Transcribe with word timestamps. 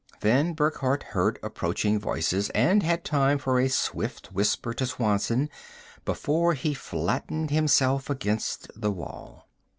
Then 0.21 0.53
Burckhardt 0.53 1.03
heard 1.03 1.37
approaching 1.43 1.99
voices 1.99 2.49
and 2.55 2.81
had 2.81 3.03
time 3.05 3.37
for 3.37 3.59
a 3.59 3.67
swift 3.69 4.33
whisper 4.33 4.73
to 4.73 4.87
Swanson 4.87 5.47
before 6.05 6.55
he 6.55 6.73
flattened 6.73 7.51
himself 7.51 8.09
against 8.09 8.71
the 8.75 8.89
wall. 8.89 9.47